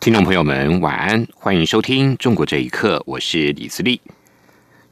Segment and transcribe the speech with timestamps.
[0.00, 4.00] 听众朋友们，晚安，欢迎收听《中国这一刻》，我是李自立。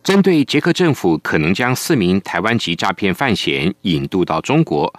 [0.02, 4.92] 针对捷克政府可能将四名台湾籍诈骗犯嫌引渡到中国，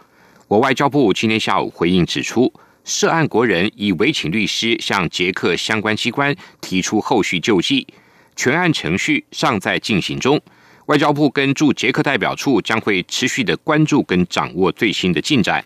[0.48, 2.51] 我外交部今天下午回应指出，
[2.85, 7.85] 涉案国人已委请律师向捷克相关机关提出后续救济，
[8.37, 10.39] 全案程序尚在进行中。
[10.85, 15.62] 外交部跟驻捷克代表处将会持续的关注跟掌握最新的进展。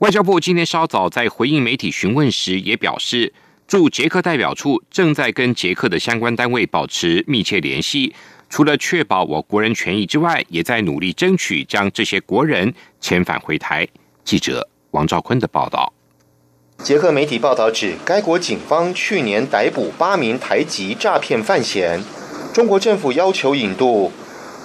[0.00, 3.32] 外交部今天稍早在回应媒体询问时，也表示，
[3.66, 8.14] 驻捷克代表处正在跟捷克的相关单位保持密切联系，
[8.50, 13.88] 除了确保我国人权益之外，也在努力争取将这些国人遣返回台。
[14.22, 15.90] 记者王兆坤的报道。
[16.82, 21.98] 捷克媒体报道指，该国警方去年逮捕八名台籍诈骗犯嫌，
[22.52, 24.12] 中国政府要求引渡。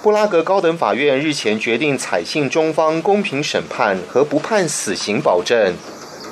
[0.02, 5.74] 布拉格高等法院日前决定采信中方公平审判和不判死刑保证，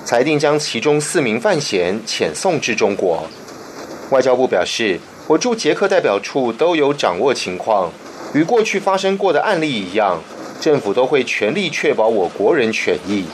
[0.05, 3.23] 裁定将其中四名犯嫌遣送至中国。
[4.11, 7.93] 外交部表示，我驻捷克代表处都有掌握情况，
[8.35, 10.21] 与过去发生过的案例一样，
[10.61, 13.25] 政府都会全力确保我国人权益。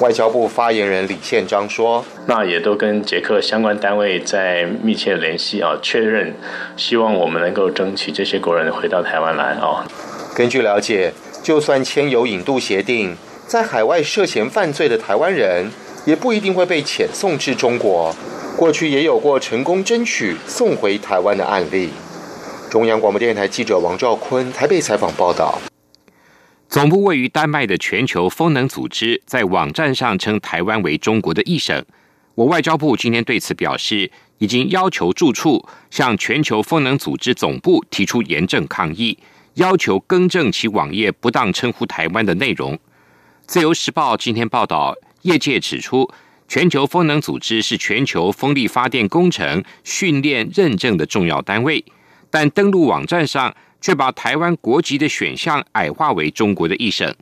[0.00, 6.34] 外交部发言人李宪章说：“那也都跟捷克相关单位在密切联系啊，确认，
[6.74, 9.84] 希望我们能够争取这些国人回到台湾来啊。”
[10.34, 11.12] 根据了解，
[11.42, 13.14] 就算签有引渡协定，
[13.46, 15.70] 在海外涉嫌犯罪的台湾人
[16.06, 18.14] 也不一定会被遣送至中国。
[18.56, 21.90] 过去也有过成功争取送回台湾的案例。
[22.70, 25.58] 中央广播电台记者王兆坤台北采访报道。
[26.70, 31.84] 总部位于丹麦的全球风能组织在网站上称台湾为中国的一省。
[32.36, 34.08] 我外交部今天对此表示，
[34.38, 39.18] 已经要求住处向全球风能组织总部提出严正抗议，
[39.54, 42.78] 要求更正其网页不当称呼台湾的内容。
[43.46, 46.08] 自由时报今天报道，业界指出，
[46.46, 51.84] 全球风能组织是全球风力发电工程训练认证的重要单位，
[52.30, 53.52] 但登录网站上。
[53.80, 57.14] 却把台湾国籍的选项矮化为中国的一省。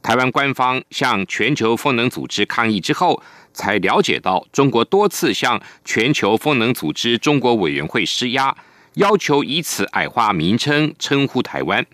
[0.00, 3.20] 台湾官方向全球风能组织抗议之后，
[3.52, 8.56] 才了解到中国多次向全球风能组织中国委员会施压，
[8.94, 11.84] 要求以此矮化名称称呼台湾。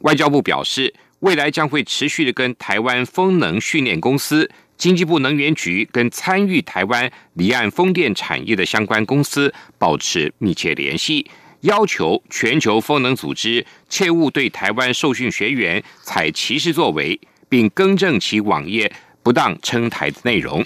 [0.00, 11.30] 外交部表示，未来将会持续的跟台湾风能训练公司、经济部能源局跟参与台湾离岸风电产业的相关公司保持密切联系。
[11.62, 18.92] 要求全球风能组织切勿对台湾受训学员采歧视作为，并更正其网页
[19.22, 20.64] 不当称台的内容。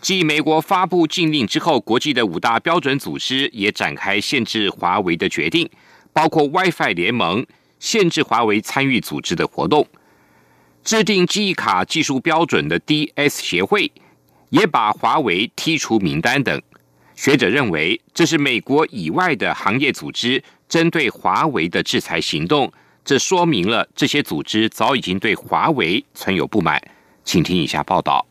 [0.00, 5.68] 继美国发布禁令之后，国际的五大标准组织也展开限制华为的决定，
[6.12, 7.46] 包括 WiFi 联盟
[7.78, 9.86] 限制华为参与组织的活动，
[10.82, 13.92] 制定记忆卡技术标准的 DS 协会
[14.48, 16.60] 也把华为剔除名单等。
[17.20, 22.72] 学者认为，这是美国以外的行业组织针对华为的制裁行动，
[23.04, 26.80] 这说明了这些组织早已经对华为存有不满。
[27.22, 28.24] 请听以下报道。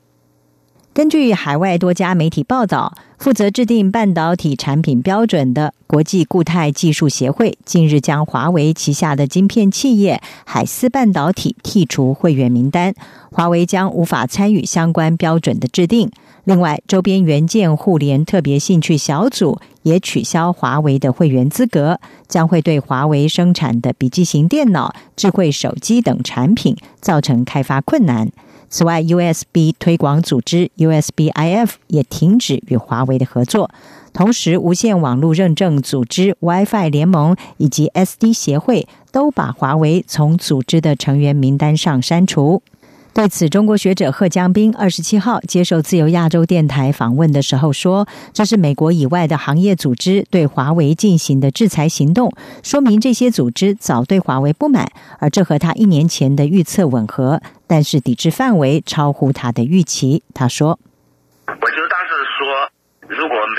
[0.92, 12.96] 根据海外多家媒体报道，负责制定半导体产品标准的国际固态技术协会近日将华为旗下的晶片企业海思半导体剔除会员名单，
[13.30, 16.10] 华为将无法参与相关标准的制定。
[16.50, 28.32] 另外，周边元件互联特别兴趣小组也取消华为的会员资格，将会对华为生产的笔记型电脑、智慧手机等产品造成开发困难。
[28.68, 33.70] 此外，USB 推广组织 USBIF 也停止与华为的合作。
[34.12, 42.64] 同时，无线网络认证组织 WiFi 联盟以及 SD 协会都把华为从组织的成员名单上删除。
[43.12, 52.32] 对此，中国学者贺江斌二十七号接受自由亚洲电台访问的时候说：“这是美国以外的行业组织对华为进行的制裁行动，
[52.64, 60.80] 说明这些组织早对华为不满，而这和他一年前的预测吻合，但是抵制范围超乎他的预期。”他说：“，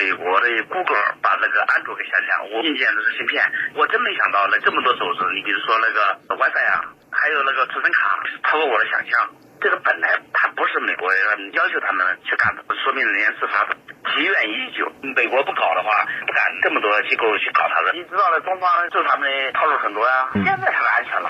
[0.01, 3.45] 美国的谷歌把那个安卓给下架，我硬件的是芯片，
[3.77, 8.17] 我真没想到那这么多组织，你比如说那个 WiFi 啊。”还有那个储存卡，
[8.49, 9.29] 超过我的想象。
[9.61, 13.77] 这个本来他不是美国人要求他们去干的，说明人家是他的
[14.09, 14.89] 积怨已久。
[15.03, 20.31] 美国不搞的话，不敢，这么多机构去搞他的，你知道的，中方受他们的套路很多呀。
[20.33, 21.29] 现在他们安全了。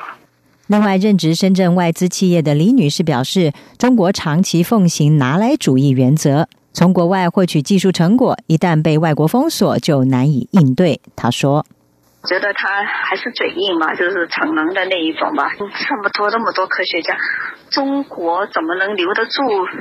[0.68, 11.00] 另外，任职深圳外资企业的李女士表示，中国长期奉行拿来主义原则，从国外获取技术成果，一旦被外国封锁，就难以应对。
[11.16, 11.66] 他说。
[12.28, 15.52] 觉得他还是嘴硬嘛，就是逞能的那一种吧。
[15.56, 17.16] 这么多那么多科学家，
[17.70, 19.40] 中国怎么能留得住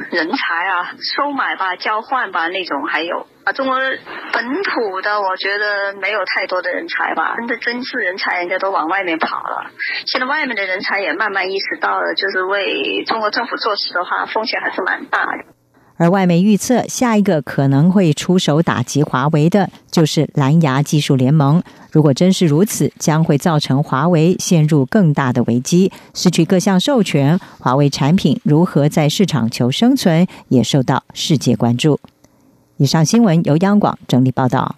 [0.10, 0.96] 人才啊？
[1.18, 7.36] 收买吧，交换吧那种，还有啊，中国本土的，我觉得没有太多的人才吧。
[7.36, 9.72] 真的真是人才，人家都往外面跑了。
[10.06, 15.44] 现在外面的人才也慢慢意识到了，就是为中国政府做事的话，风险还是蛮大的。
[16.00, 21.62] 而外媒预测，下一个可能会出手打击华为的，就是蓝牙技术联盟。
[21.92, 27.38] 如果真是如此，将会造成华为陷入更大的危机，失去各项授权。
[27.60, 32.00] 华为产品如何在市场求生存，也受到世界关注。
[32.78, 34.78] 以上新闻由央广整理报道。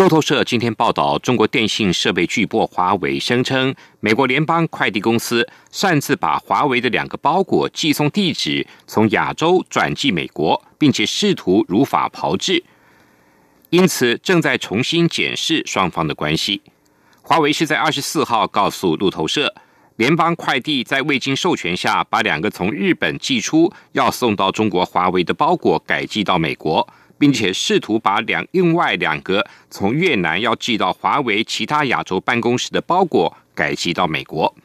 [0.00, 12.64] 路透社今天报道，中国电信设备巨擘华为声称，美国联邦快递公司擅自把华为的两个包裹寄送地址从亚洲转寄美国，并且试图如法炮制，
[13.68, 16.62] 因此正在重新检视双方的关系。
[17.20, 19.54] 华为是在二十四号告诉路透社，
[19.96, 26.88] 联邦快递在未经授权下，把两个从日本寄出要送到中国华为的包裹改寄到美国。
[27.20, 34.56] 并且试图把两另外两个从越南要寄到华为其他亚洲办公室的包裹改寄到美国。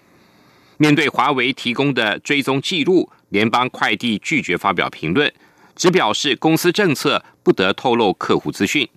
[0.77, 5.29] 面对华为提供的追踪记录，联邦快递拒绝发表评论，
[5.75, 8.87] 只表示公司政策不得透露客户资讯。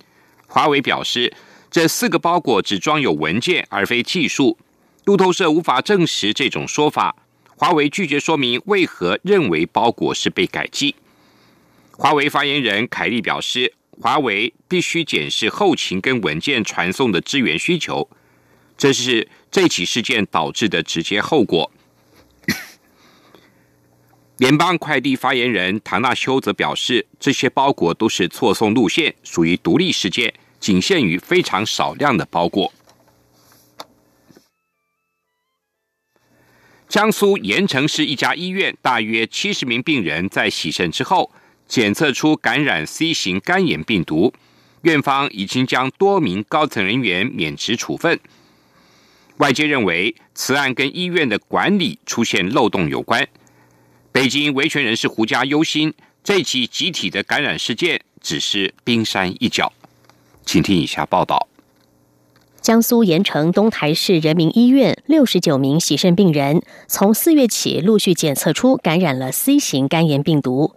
[0.47, 1.33] 华为表示，
[1.69, 4.57] 这四个包裹只装有文件而非技术。
[5.03, 7.13] 路透社无法证实这种说法。
[7.57, 10.95] 华为拒绝说明为何认为包裹是被改寄。
[11.99, 18.09] 华为发言人凯利表示，华为必须检视后勤跟文件传送的支援需求，
[18.77, 21.69] 这是这起事件导致的直接后果。
[24.37, 32.73] 联邦快递发言人唐纳修则表示，这些包裹都是错送路线，属于独立事件，仅限于非常少量的包裹。
[36.87, 41.29] 江苏盐城市一家医院，大约七十名病人在洗肾之后。
[41.69, 44.33] 检测出感染 C 型肝炎病毒，
[44.81, 48.19] 院方已经将多名高层人员免职处分。
[49.37, 53.25] 外界认为此案跟医院的管理出现漏洞有关。
[54.11, 55.93] 北京维权人士胡家忧心，
[56.23, 59.71] 这起集体的感染事件只是冰山一角。
[60.43, 61.47] 请听以下报道：
[62.59, 70.73] 江苏盐城东台市人民医院六十九名洗肾病人，从四月起陆续检测出感染了 C 型肝炎病毒。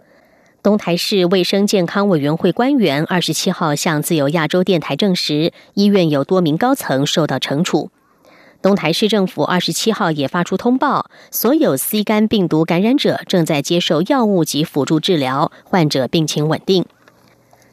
[0.63, 7.91] 东台市卫生健康委员会官员二十七号向自由亚洲电台证实，医院有多名高层受到惩处。
[8.61, 16.85] 东台市政府二十七号也发出通报，所有 C 肝病毒感染者正在接受药物及辅助治疗，患者病情稳定。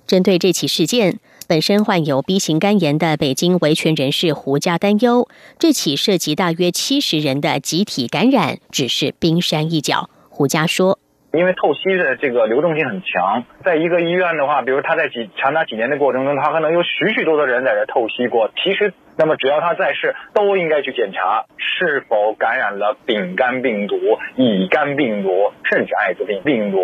[0.08, 5.28] 针对这起事件，本身患有 B 型肝炎的北京维权人士胡家担忧，
[5.60, 10.10] 这起涉及大约七十人的集体感染只是冰山一角。
[10.28, 10.99] 胡家说。
[11.32, 18.50] 因为透析的这个流动性很强，在一个医院的话，比如他在几长达几年的过程中，他可能有许许多多人在这透析过。
[18.56, 23.96] 其实，那么只要他在世，都应该去检查是否感染了丙肝病毒、
[24.36, 26.78] 乙肝病毒，甚至艾滋病病毒。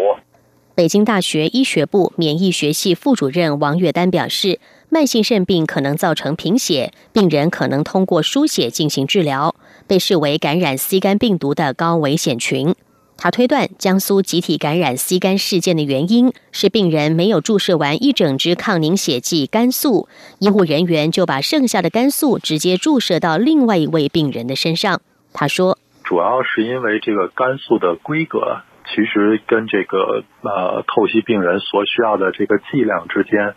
[0.77, 4.61] 北京大学医学部免疫学系副主任王月丹表示，
[4.91, 9.57] 慢性肾病可能造成贫血，病人可能通过输血进行治疗，
[9.89, 12.75] 被视为感染 C 肝病毒的高危险群。
[13.19, 20.09] 他推断，江苏集体感染 C 肝事件的原因是病人没有注射完一整支抗凝血剂肝素，
[20.39, 25.01] 医护人员就把剩下的肝素直接注射到另外一位病人的身上。
[25.33, 33.55] 他说：“主要是因为这个肝素的规格，其实跟这个呃透析病人所需要的这个剂量之间。”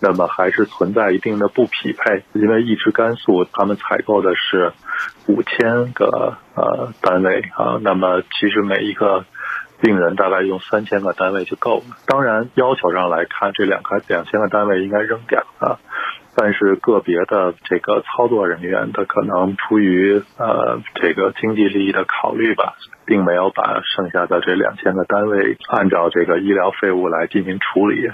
[0.00, 4.72] 那么还是存在一定的不匹配，因为一支肝素他们采购的是
[5.26, 9.24] 五千个呃单位啊，那么其实每一个
[9.80, 11.96] 病人大概用三千个单位就够了。
[12.06, 15.78] 当然要求上来看，这两个两千个单位应该扔掉啊，
[16.36, 22.74] 但是个别的这个操作人员他可能出于呃这个经济利益的考虑吧，
[23.06, 28.08] 并没有把剩下的这两千个单位按照这个医疗废物来进行处理。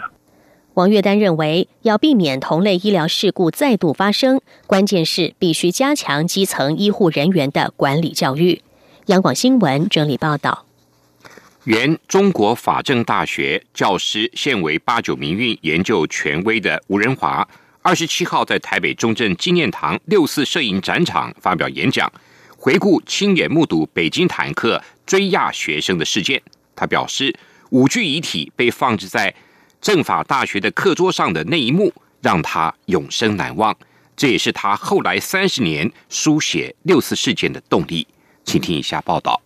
[0.74, 8.62] 王月丹认为，要避免同类医疗事故再度发生，关键是必须加强基层医护人员的管理教育。
[9.06, 10.64] 央广新闻整理报道：
[11.64, 17.46] 原中国法政大学教师、现为八九民运研究权威的吴仁华，
[17.82, 22.10] 二十七号在台北中正纪念堂六四摄影展场发表演讲，
[22.56, 26.40] 回顾亲眼目睹北京坦克追压学生的事件。
[26.76, 27.34] 他表示，
[27.70, 29.34] 五具遗体被放置在
[29.80, 33.76] 政法大学的课桌上的那一幕，让他永生难忘。
[34.16, 38.06] 这也是他后来三十年书写六四事件的动力。
[38.44, 39.40] 请听一下报道。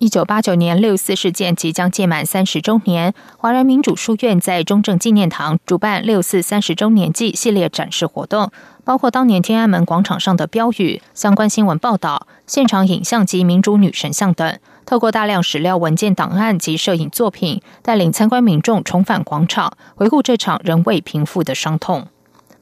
[0.00, 8.50] 一九八九年六四事件即将届满三十周年，华人民主书院在中正纪念堂主办六四三十周年祭系列展示活动，
[8.82, 14.58] 包括当年天安门广场上的标语、相关新闻报道、现场影像及民主女神像等。
[14.86, 22.08] 透过大量史料文件档案及摄影作品，带领参观民众重返广场，回顾这场仍未平复的伤痛。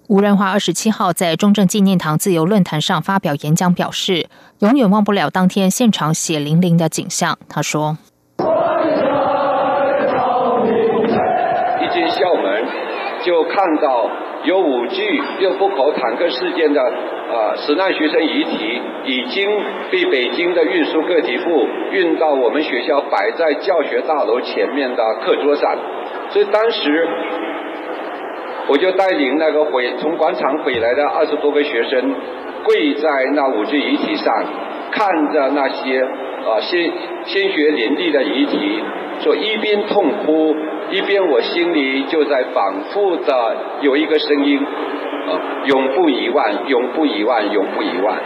[0.08, 4.26] 吴仁华二十七号在中正纪念堂自由论坛上发表演讲，表示
[4.60, 7.36] 永远忘不了当天现场血淋淋的景象。
[7.46, 7.98] 他说
[8.40, 8.44] ：“一
[11.92, 12.64] 进校门，
[13.22, 14.08] 就看到
[14.44, 19.46] 有五具六部口坦克事件的啊死难学生遗体，已经
[19.92, 25.76] 被北京的运输个体部运到我们学校摆在教学大楼前面的课桌上，
[26.30, 27.06] 所以当时。”
[28.68, 32.14] 我就带领那个回从广场回来的二十多个学生，
[32.64, 34.34] 跪在那五具遗体上，
[34.90, 36.92] 看着那些啊鲜
[37.24, 38.82] 鲜血淋漓的遗体，
[39.22, 40.54] 说一边痛哭，
[40.90, 48.18] 一边我心里就在反复的有一个声音，啊，永不遗忘，永不遗忘，永不遗忘。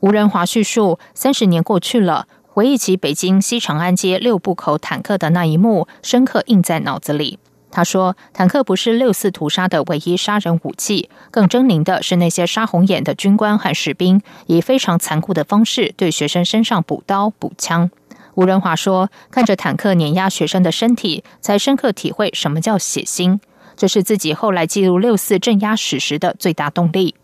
[0.00, 7.38] 吴仁华叙述，三十年过去了，回忆起北京西长安街六部口坦克的那一幕，深刻印在脑子里。
[7.70, 17.90] 他说：“坦克不是六四屠杀的唯一杀人武器，更狰狞的是那些杀红眼的军官和士兵，以非常残酷的方式对学生身上补刀补枪。”
[18.34, 23.38] 吴仁华说：“看着坦克碾压学生的身体，才深刻体会什么叫血腥。
[23.76, 27.14] 这是自己后来记录六四镇压史实的最大动力。”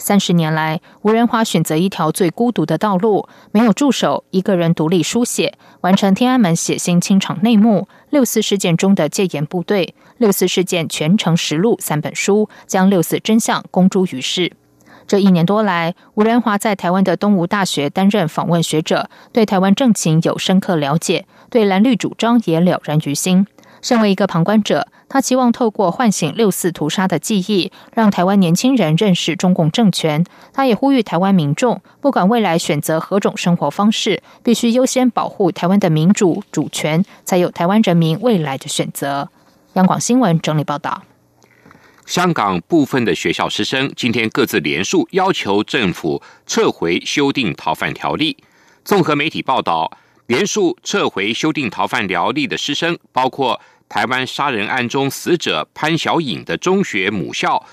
[0.00, 5.52] 三十年来，吴仁华选择一条最孤独的道路，没有助手，一个人独立书写，
[5.82, 14.52] 完成天安门血腥清场内幕、六四事件中的戒严部队、六四事件全程实录三本书，将六四真相公诸于世。
[15.06, 23.46] 这一年多来，吴仁华在台湾的东吴大学担任访问学者，对台湾政情有深刻了解，对蓝绿主张也了然于心。
[23.82, 30.24] 身为一个旁观者，他期望透过唤醒六四屠杀的记忆，让台湾年轻人认识中共政权。
[30.52, 39.28] 他也呼吁台湾民众，不管未来选择何种生活方式，必须优先保护台湾的民主主权，才有台湾人民未来的选择。
[39.72, 41.02] 央广新闻整理报道：
[42.06, 48.36] 香港部分的学校师生今天各自联署，要求政府撤回修订逃犯条例。
[48.84, 49.90] 综合媒体报道。
[50.26, 57.66] 联署撤回修订逃犯条例的师生，包括台湾杀人案中死者潘小颖的中学母校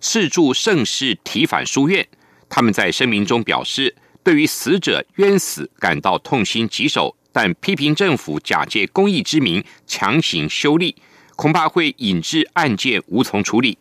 [0.00, 2.06] 赤柱盛世提反书院。
[2.48, 10.94] 他们在声明中表示，对于死者冤死感到痛心疾首，但批评政府假借公益之名强行修例，
[11.34, 13.76] 恐怕会引致案件无从处理。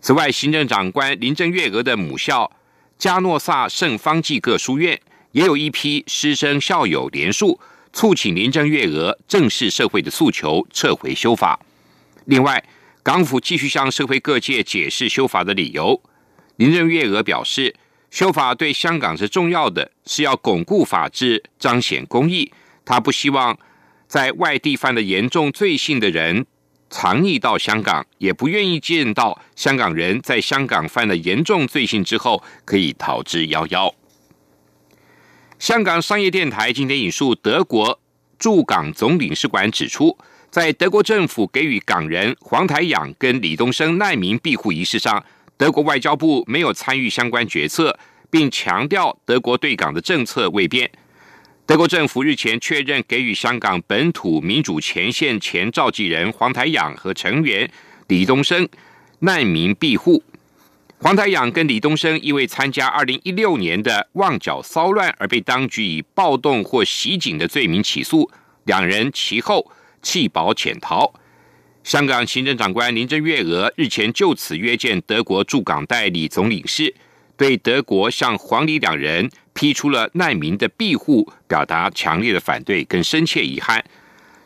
[0.00, 2.50] 此外，行政长官林郑月娥的母校
[2.98, 5.00] 加诺萨圣方济各书院。
[5.30, 7.58] 也有一批师生校友联署，
[7.92, 11.60] 促请林郑月娥正视社会的诉求，撤回修法。
[12.24, 12.64] 另外，
[13.02, 16.00] 港府继续向社会各界解释修法的理由。
[16.56, 17.74] 林郑月娥表示，
[18.10, 22.52] 修法对香港是重要的，是要巩固法治、彰显公义。
[22.84, 23.58] 他不希望
[24.06, 26.46] 在外地犯了严重罪行的人
[26.90, 33.92] 藏匿到香港，也不愿意见到香港人在香港犯了严重罪行之后可以逃之夭夭。
[35.62, 38.00] 香港商业电台今天引述德国
[38.36, 40.18] 驻港总领事馆指出，
[40.50, 45.24] 在德国政府给予港人黄台仰跟李东生难民庇护仪式上，
[45.56, 47.96] 德国外交部没有参与相关决策，
[48.28, 50.90] 并强调德国对港的政策未变。
[51.64, 57.70] 德国政府日前确认给予香港本土民主前线前召集人黄台仰和成员
[58.08, 58.68] 李东生
[59.20, 60.24] 难民庇护。
[61.02, 68.30] 黄台仰跟李东生因为参加二零一六年的旺角骚乱而被当局以暴动或袭警的罪名起诉，
[68.66, 69.68] 两人其后
[70.00, 71.12] 弃保潜逃。
[71.82, 76.94] 香港行政长官林郑月娥日前就此约见德国驻港代理总领事，
[77.36, 83.84] 对德国向黄李两人批出了难民的庇护表达强烈的反对跟深切遗憾。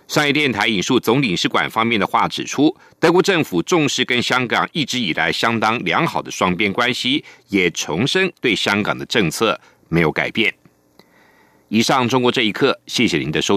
[0.09, 10.55] 商业电台引述总领事馆方面的话指出，德国政府重视跟香港一直以来相当良好的双边关系，也重申对香港的政策没有改变。
[11.69, 13.55] 以上，中国这一刻，谢谢您的收。